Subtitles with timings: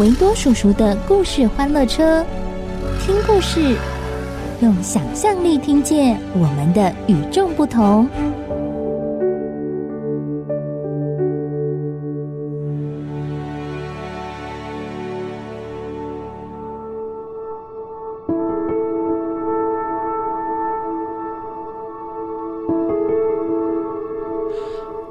[0.00, 2.24] 维多叔叔的故事欢乐车，
[3.00, 3.76] 听故事，
[4.60, 8.08] 用想象力听见我们的与众不同。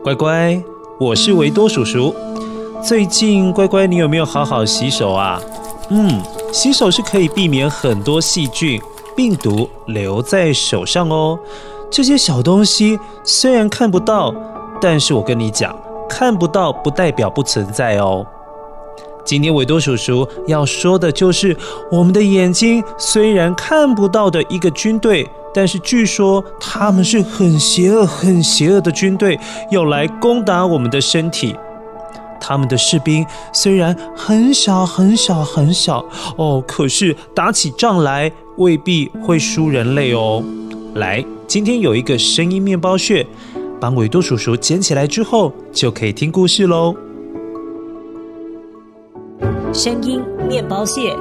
[0.03, 0.61] 乖乖，
[0.99, 2.13] 我是维多叔叔。
[2.85, 5.39] 最近乖乖，你有没有好好洗手啊？
[5.89, 8.81] 嗯，洗手是可以避免很多细菌、
[9.15, 11.39] 病毒留在手上哦。
[11.89, 14.35] 这些小东西虽然看不到，
[14.81, 15.73] 但是我跟你讲，
[16.09, 18.25] 看不到不代表不存在哦。
[19.23, 21.55] 今天维多叔叔要说的就是
[21.89, 25.25] 我们的眼睛虽然看不到的一个军队。
[25.55, 29.39] 但是据说他们是很邪恶、很邪恶的军队，
[29.69, 31.55] 要来攻打我们的身体。
[32.45, 36.05] 他们的士兵虽然很小、很小、很小
[36.35, 40.43] 哦，可是打起仗来未必会输人类哦。
[40.95, 43.25] 来，今天有一个声音面包屑，
[43.79, 46.93] 帮维多叔叔捡起来之后，就可以听故事喽。
[49.71, 51.15] 声音面包屑。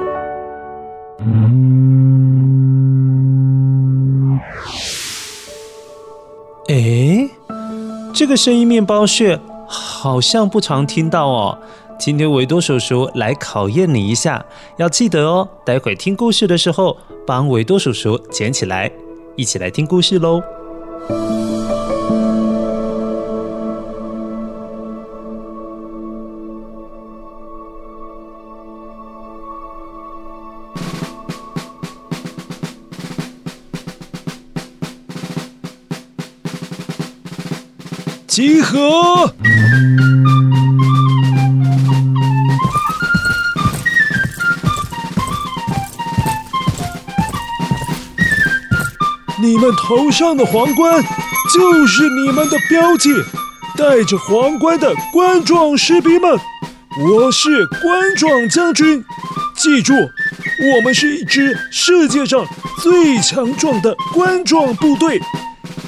[6.67, 7.29] 诶，
[8.13, 9.39] 这个声音面包屑
[10.03, 11.57] 好像不常听到哦。
[11.97, 15.47] 今天维多叔叔来考验你一下，要记得哦。
[15.65, 18.91] 待会听故事的时候，帮维多叔叔捡起来，
[19.37, 20.43] 一起来听故事喽。
[38.33, 39.31] 集合！
[49.39, 50.99] 你们头上的皇冠
[51.53, 53.11] 就是你们的标记，
[53.77, 56.31] 戴着皇冠的冠状士兵们，
[57.05, 59.05] 我是冠状将军。
[59.55, 62.43] 记住，我们是一支世界上
[62.81, 65.21] 最强壮的冠状部队。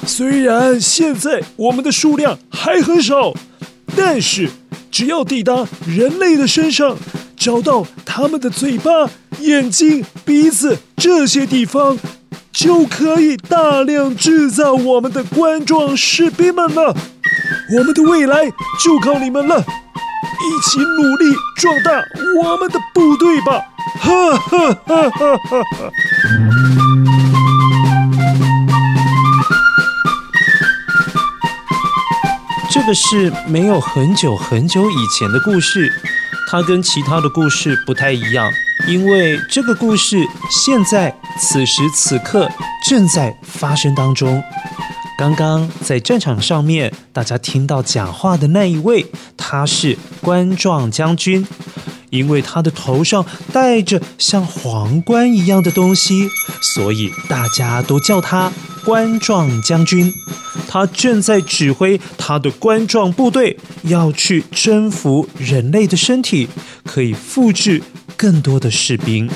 [0.06, 3.34] 虽然现在我们的数量还很少，
[3.94, 4.48] 但是
[4.90, 6.96] 只要抵达人类的身上，
[7.36, 11.98] 找到他们的嘴巴、眼睛、鼻子这些地方，
[12.52, 16.96] 就可以大量制造我们的冠状士兵们了。
[17.76, 18.46] 我们的未来
[18.82, 19.62] 就靠你们了，一
[20.64, 22.02] 起努力壮大
[22.42, 23.60] 我们的部队吧！
[23.98, 27.25] 哈哈哈哈哈哈。
[32.78, 35.90] 这个是没有很久很久以前的故事，
[36.46, 38.52] 它跟其他的故事不太一样，
[38.86, 42.50] 因为这个故事现在此时此刻
[42.86, 44.44] 正在发生当中。
[45.16, 49.06] 刚刚在战场上面，大家听到讲话的那一位，
[49.38, 51.46] 他是冠状将军，
[52.10, 53.24] 因为他的头上
[53.54, 56.28] 戴着像皇冠一样的东西，
[56.60, 58.52] 所以大家都叫他
[58.86, 60.12] 冠状将军。
[60.68, 66.48] 他正在指挥他的冠状部队要去征服人类的身体，
[66.84, 67.82] 可以复制
[68.16, 69.28] 更多的士兵。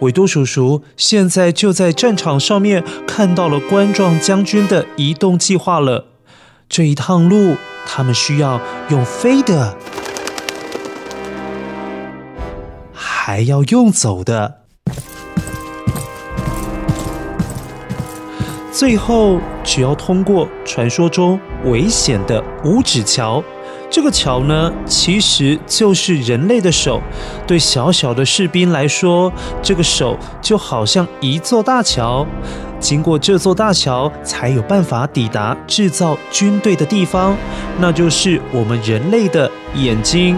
[0.00, 6.06] 维多叔叔现在就在战场上面看到了冠状将军的移动计划了。
[6.68, 8.60] 这一趟路，他们需要
[8.90, 9.76] 用飞的，
[12.92, 14.63] 还要用走的。
[18.74, 23.40] 最后，只要通过传说中危险的五指桥，
[23.88, 27.00] 这个桥呢，其实就是人类的手。
[27.46, 29.32] 对小小的士兵来说，
[29.62, 32.26] 这个手就好像一座大桥。
[32.80, 37.36] 经过这座大桥，才有办法抵达制造军队的地方，
[37.78, 40.36] 那就是我们人类的眼睛、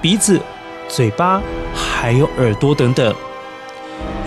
[0.00, 0.40] 鼻子、
[0.88, 1.42] 嘴巴，
[1.74, 3.14] 还有耳朵等等。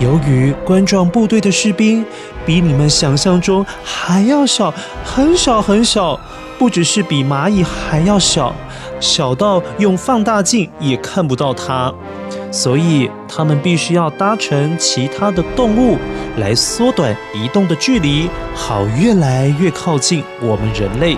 [0.00, 2.04] 由于冠状部队的士兵
[2.46, 4.72] 比你们想象中还要小，
[5.04, 6.18] 很小很小，
[6.58, 8.54] 不只是比蚂蚁还要小，
[9.00, 11.92] 小到用放大镜也看不到它，
[12.52, 15.98] 所以他们必须要搭乘其他的动物
[16.36, 21.16] 来缩短移动的距离，好越来越靠近我们人类。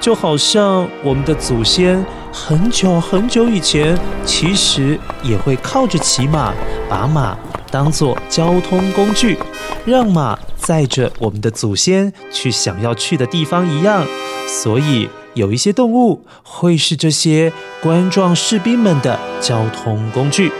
[0.00, 6.52] 就好像我们的祖先很久很久以前，其实也会靠着骑马，
[6.88, 7.36] 把马
[7.72, 9.38] 当做交通工具，
[9.86, 14.06] 让马载着我们的祖先去想要去的地方一样。
[14.46, 20.52] 所以有一些动物会是这些冠状士兵们的交通工具。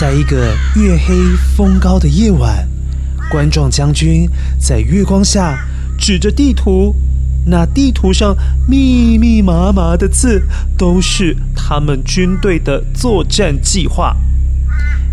[0.00, 1.14] 在一个月黑
[1.56, 2.66] 风高的夜晚，
[3.30, 4.26] 冠状将军
[4.58, 5.67] 在月光下。
[5.98, 6.94] 指着地图，
[7.46, 8.36] 那地图上
[8.66, 10.42] 密密麻麻的字
[10.76, 14.16] 都是他们军队的作战计划。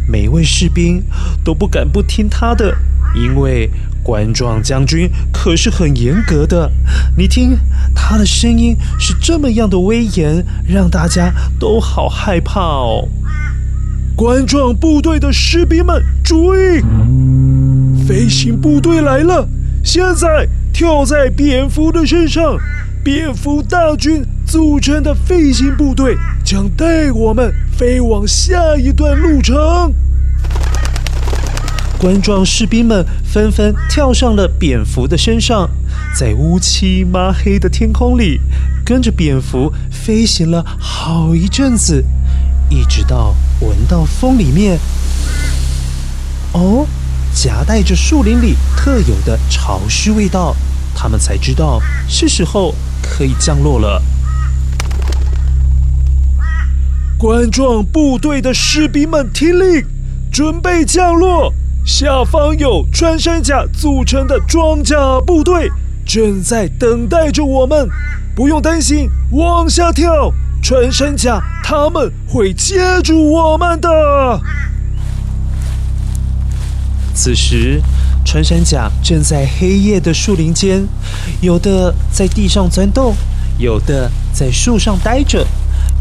[0.08, 1.04] 每位士兵
[1.44, 2.78] 都不敢不听他的，
[3.16, 3.70] 因为
[4.04, 6.72] 冠状将军可是很严格的。
[7.18, 7.58] 你听
[7.96, 13.10] 他的声音是这么样的威严，让大家都好害怕哦。
[14.16, 16.84] 冠状部队的士兵们注意，
[18.08, 19.50] 飞行部队来了，
[19.84, 20.48] 现在。
[20.76, 22.58] 跳在蝙蝠的身上，
[23.02, 29.94] 蝙蝠大军组成的飞行部队将带我们飞往下一段路程。
[31.98, 35.70] 冠状士兵们纷纷跳上了蝙蝠的身上，
[36.14, 38.42] 在乌漆抹黑的天空里，
[38.86, 42.04] 跟着蝙蝠飞行了好一阵子，
[42.70, 44.78] 一直到闻到风里面。
[46.52, 46.86] 哦。
[47.36, 50.56] 夹带着树林里特有的潮湿味道，
[50.96, 52.74] 他们才知道是时候
[53.04, 54.02] 可以降落了。
[57.18, 59.86] 冠状部队的士兵们听令，
[60.32, 61.54] 准备降落。
[61.86, 65.70] 下方有穿山甲组成的装甲部队
[66.06, 67.88] 正在等待着我们，
[68.34, 70.34] 不用担心，往下跳，
[70.64, 73.90] 穿山甲他们会接住我们的。
[77.16, 77.82] 此时，
[78.26, 80.86] 穿山甲正在黑夜的树林间，
[81.42, 83.16] 有的在地上钻洞，
[83.58, 85.48] 有的在树上待着，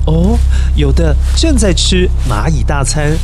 [0.06, 0.36] 哦，
[0.74, 3.16] 有的正在吃蚂蚁大餐，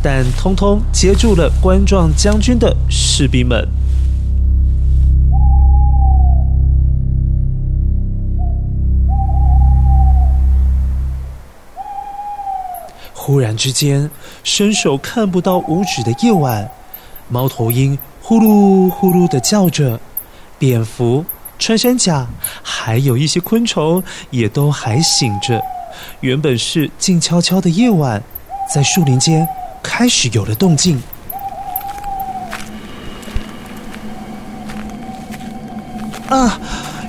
[0.00, 3.68] 但通通接住了冠状将军的士兵们。
[13.12, 14.08] 忽然之间，
[14.42, 16.70] 伸手看不到五指的夜晚。
[17.32, 19.98] 猫头鹰呼噜呼噜的叫着，
[20.58, 21.24] 蝙蝠、
[21.58, 22.26] 穿山甲，
[22.62, 25.58] 还有一些昆虫也都还醒着。
[26.20, 28.22] 原本是静悄悄的夜晚，
[28.72, 29.48] 在树林间
[29.82, 31.02] 开始有了动静。
[36.28, 36.60] 啊，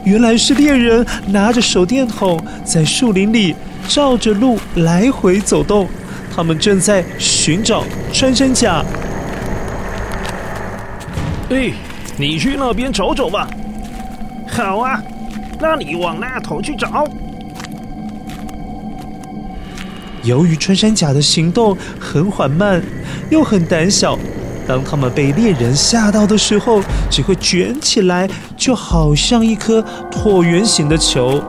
[0.06, 3.54] 原来是猎人拿着手电筒在树林里
[3.90, 5.86] 照着路来回走动，
[6.34, 8.82] 他们正在寻找穿山甲。
[11.54, 11.72] 对，
[12.18, 13.48] 你去那边走走吧。
[14.50, 15.00] 好啊，
[15.60, 17.06] 那你往那头去找。
[20.24, 22.82] 由于穿山甲的行动很缓慢，
[23.30, 24.18] 又很胆小，
[24.68, 29.80] 当他们被猎人吓到的时候，只会卷起来，就好像一颗
[30.10, 31.40] 椭圆形的球。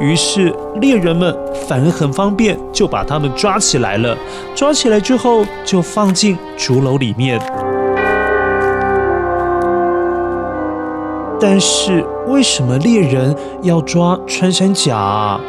[0.00, 4.16] 于是猎人们反而很方便，就把他们抓起来了。
[4.54, 7.40] 抓起来之后，就放进竹篓里面。
[11.42, 15.40] 但是为什么猎人要抓穿山甲？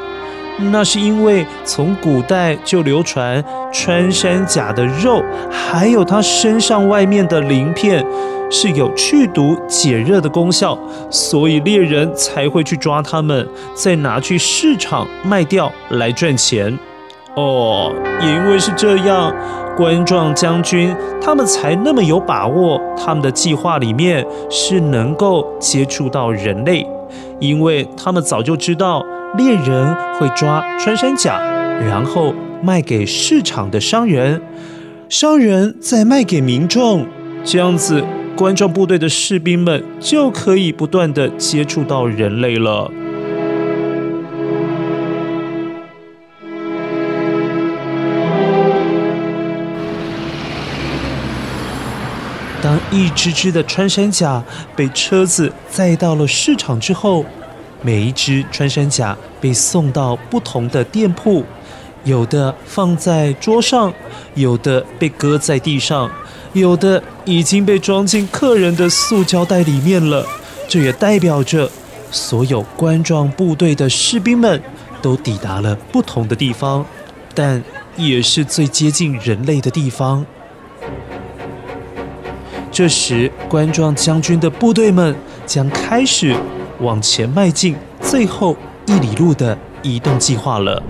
[0.72, 5.22] 那是因为从古代就流传，穿山甲的肉
[5.52, 8.04] 还有它身上外面的鳞片
[8.50, 10.76] 是有去毒解热的功效，
[11.12, 16.76] 所以猎人才会去抓它们，再拿去市场卖掉来赚钱。
[17.36, 19.32] 哦，也因为是这样，
[19.76, 26.86] 冠状将军他们才那么有把握，他们的计划里面是能够接触到人类，
[27.40, 29.04] 因为他们早就知道
[29.38, 31.40] 猎人会抓穿山甲，
[31.80, 34.40] 然后卖给市场的商人，
[35.10, 37.06] 商人再卖给民众，
[37.44, 38.04] 这样子
[38.36, 42.92] 冠状部队的士兵们就可以不断的接触到人类了。
[52.74, 54.44] 当一只只的穿山甲
[54.76, 57.24] 被车子载到了市场之后，
[57.84, 61.46] 每一只穿山甲被送到不同的店铺，
[62.04, 63.94] 有的放在桌上，
[64.34, 66.10] 有的被搁在地上，
[66.54, 70.26] 有的已经被装进客人的塑胶袋里面了。
[70.68, 71.70] 这也代表着
[72.10, 74.60] 所有冠状部队的士兵们
[75.00, 76.84] 都抵达了不同的地方，
[77.36, 77.64] 但
[77.96, 80.26] 也是最接近人类的地方。
[82.74, 85.16] 这时，冠状将军的部队们
[85.46, 86.36] 将开始
[86.80, 90.82] 往前迈进最后一里路的移动计划了。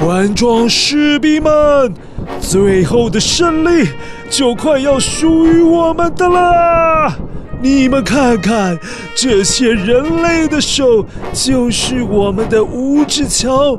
[0.00, 1.92] 冠状士兵们，
[2.40, 3.86] 最后的胜利
[4.30, 7.12] 就快要属于我们的了！
[7.60, 8.78] 你们看看，
[9.14, 13.78] 这些人类的手，就是我们的五指桥。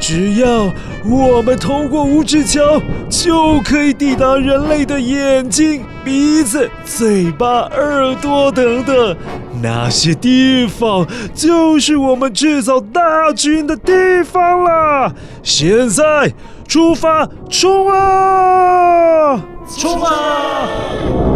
[0.00, 0.72] 只要
[1.04, 9.16] 我们通过五指桥，就可以抵达人类的眼睛、鼻子、嘴巴、耳朵等等
[9.62, 15.14] 那些地方，就是我们制造大军的地方了。
[15.42, 16.32] 现在
[16.66, 19.40] 出发，冲啊！
[19.76, 21.29] 冲啊！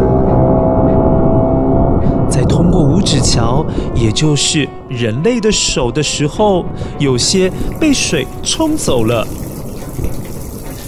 [3.04, 6.64] 指桥，也就是人类的手的时候，
[6.99, 9.26] 有些被水冲走了，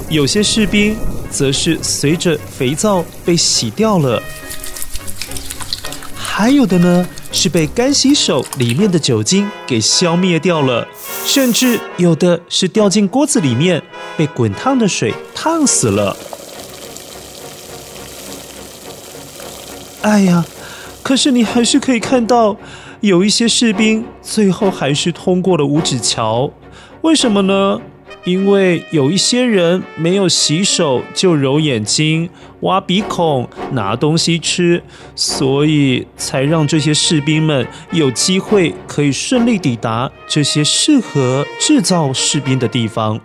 [0.08, 0.96] 有些士兵
[1.30, 4.22] 则是随着肥皂被洗掉了，
[6.14, 10.88] 还有的呢是被干洗手里面的酒精给消灭掉了，
[11.24, 13.82] 甚至有的是掉进锅子里面，
[14.16, 16.16] 被滚烫的水烫死了。
[20.02, 20.44] 哎呀！
[21.06, 22.56] 可是你还是可以看到，
[23.00, 26.50] 有一些士兵最后还是通过了五指桥。
[27.02, 27.80] 为什么呢？
[28.24, 32.28] 因为有一些人没有洗手就揉眼睛、
[32.62, 34.82] 挖鼻孔、拿东西吃，
[35.14, 43.20] 所以才让这些士兵们有机会可以顺利抵达这些适合制造士兵的地方。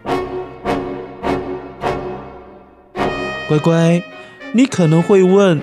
[3.47, 4.03] 乖乖，
[4.53, 5.59] 你可能会问。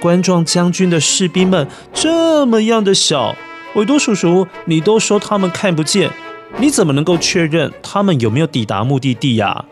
[0.00, 3.36] 冠状将军的士兵们这么样的小，
[3.74, 6.10] 维多叔叔，你都说他们看不见，
[6.58, 9.66] 你怎么能够确认他们有没有抵达目的地呀？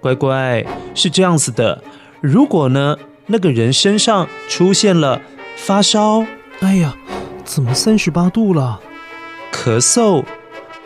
[0.00, 0.64] 乖乖，
[0.94, 1.82] 是这样子的，
[2.20, 5.20] 如果呢，那个人身上出现了
[5.56, 6.24] 发烧，
[6.60, 6.94] 哎呀，
[7.44, 8.80] 怎么三十八度了？
[9.50, 10.24] 咳嗽，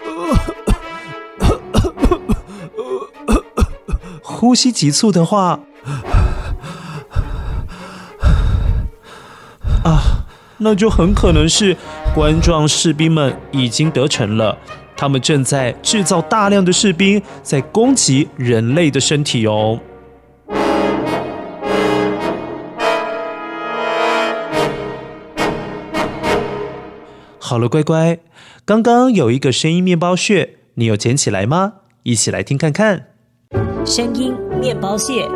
[4.23, 5.61] 呼吸急促的话。
[9.85, 10.25] 啊，
[10.59, 11.77] 那就很可能是
[12.15, 14.57] 冠状士兵们已经得逞了，
[14.97, 19.81] 他们正在制造大量的士兵，在攻击人类的身体哦。
[27.39, 28.19] 好了，乖乖，
[28.65, 31.75] 刚刚有一个声音面包屑，你有捡起来吗？
[32.05, 33.09] 一起来听看看。
[33.85, 35.29] 声音面包屑。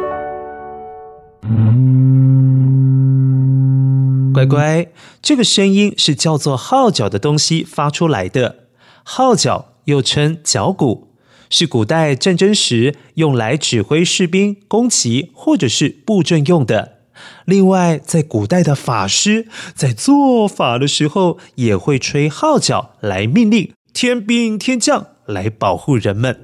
[4.36, 4.88] 乖乖，
[5.22, 8.66] 这个声音是叫做号角的东西发出来的。
[9.02, 11.14] 号角又称角鼓，
[11.48, 16.98] 是古代战争时用来指挥士兵攻击或者是布阵用的。
[17.46, 26.38] 另外，在古代的法师在做法的时候，也会吹号角来命令天兵天将来保护人们。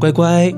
[0.00, 0.54] 乖乖。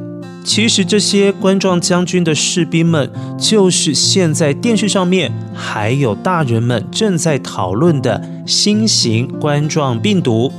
[0.46, 10.52] 其实这些冠状将军的士兵们，就是现在电视上面还有大人们正在讨论的新型冠状病毒。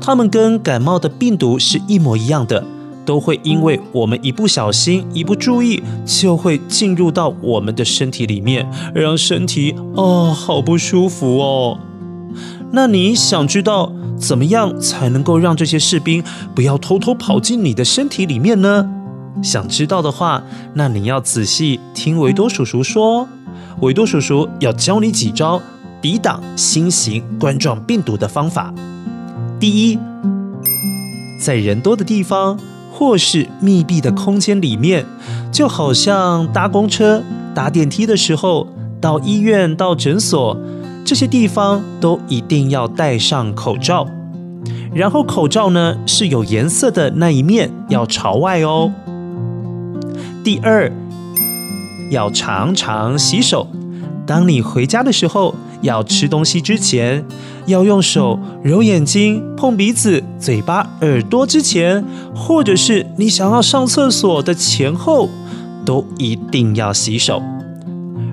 [0.00, 2.64] 他们跟感冒的病毒是一模一样的，
[3.04, 11.78] 都会因为我们一不小心、一不注意，就会进入到我们的身体里面，让身体哦好不舒服哦。
[12.72, 16.22] 那你想知道怎么样才能够让这些士兵
[16.52, 18.96] 不要偷偷跑进你的身体里面呢？
[19.42, 20.42] 想知道的话，
[20.74, 23.28] 那你要仔细听维多叔叔说。
[23.80, 25.62] 维多叔叔要教你几招
[26.02, 28.74] 抵挡新型冠状病毒的方法。
[29.58, 29.98] 第一，
[31.40, 32.58] 在人多的地方
[32.92, 35.06] 或是密闭的空间里面，
[35.50, 37.22] 就好像搭公车、
[37.54, 38.66] 搭电梯的时候，
[39.00, 40.56] 到医院、到诊所
[41.04, 44.06] 这些地方，都一定要戴上口罩。
[44.92, 48.92] 然后口罩呢，是有颜色的那一面要朝外哦。
[50.42, 50.90] 第二，
[52.10, 53.66] 要常常洗手。
[54.26, 57.22] 当你回家的时候，要吃东西之前，
[57.66, 62.02] 要用手揉眼睛、碰鼻子、嘴巴、耳朵之前，
[62.34, 65.28] 或者是你想要上厕所的前后，
[65.84, 67.42] 都一定要洗手。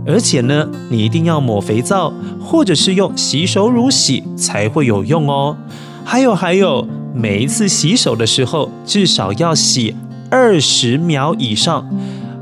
[0.05, 5.57] 而且呢，你一定要抹肥皂，或者是用洗手乳洗才会有用哦。
[6.05, 9.93] 还有还有，每一次洗手的时候，至少要洗
[10.29, 11.87] 二十秒以上。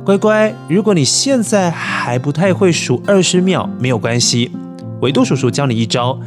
[0.04, 4.52] 乖乖，如果你现在还不太会数二十秒，没有关系，
[5.02, 6.20] 维多叔叔教你一招。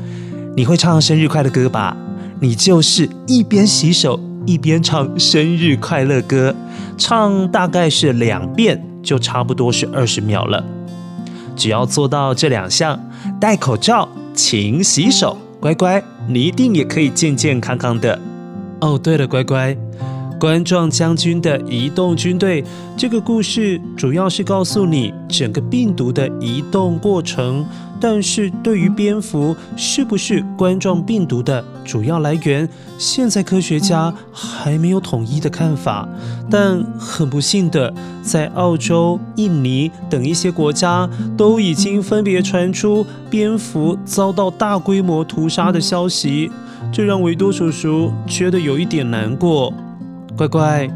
[0.57, 1.97] 你会唱生日快乐歌吧？
[2.41, 6.55] 你就是一边洗手一边唱生日快乐歌，
[6.97, 10.65] 唱大概是两遍，就差不多是二十秒了。
[11.55, 12.99] 只要做到这两项，
[13.41, 18.19] 戴口罩，勤洗手，乖乖，你一定也可以健健康康的。
[18.81, 19.77] 哦，对了，乖乖。
[20.39, 22.65] 冠状将军的移动军队
[22.97, 27.67] 这个故事主要是告诉你整个病毒的移动过程，
[28.01, 32.69] 但是对于蝙蝠是不是冠状病毒的主要来源，
[32.99, 36.09] 现在科学家还没有统一的看法。
[36.49, 37.93] 但很不幸的，
[38.23, 46.49] 在澳洲、印尼等一些国家都已经分别传出蝙蝠遭到大规模屠杀的消息，
[46.93, 49.75] 这让维多叔叔觉得有一点难过。
[50.39, 50.89] 乖乖，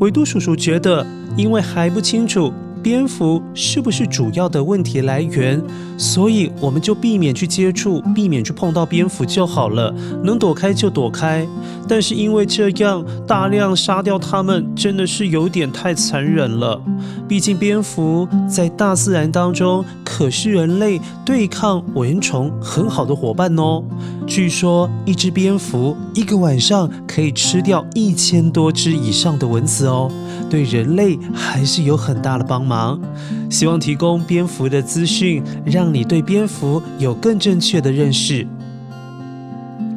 [0.00, 5.62] 唯独叔叔觉得，因为还不清楚蝙蝠是不是主要的问题来源，
[5.98, 9.94] 所以我们就避免去接触，避免去碰到蝙蝠就好了，
[10.24, 11.46] 能躲开就躲开。
[11.86, 16.80] 但是因为这样大量杀掉它们，真的是有点太残忍了。
[17.28, 23.82] 毕竟蝙蝠在大自然当中可是人类对抗蚊虫很好的伙伴哦。
[24.26, 30.10] 据说一只蝙蝠一个晚上可以吃掉一千多只以上的蚊子哦，
[30.50, 33.00] 对人类还是有很大的帮忙。
[33.48, 38.46] 希望提供蝙蝠的资讯，让你对蝙蝠有更正确的认识。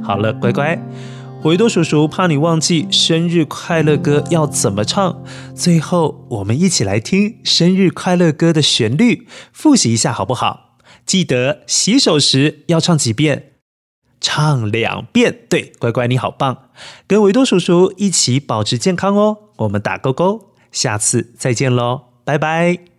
[0.02, 0.82] 好了，乖乖，
[1.44, 5.24] 维多叔叔怕你忘记生日快乐歌要怎么唱，
[5.56, 10.78] 最后我们一起来听生日快乐歌的旋律，复习一下好不好？
[11.06, 13.50] 记得洗手时要唱几遍。
[14.26, 16.70] 唱两遍，对，乖乖，你好棒！
[17.06, 19.43] 跟维多叔叔一起保持健康哦。
[19.64, 22.93] 我们打勾勾，下次再见喽，拜拜。